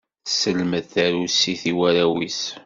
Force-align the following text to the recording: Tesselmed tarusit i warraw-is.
Tesselmed 0.25 0.85
tarusit 0.93 1.61
i 1.71 1.73
warraw-is. 1.77 2.41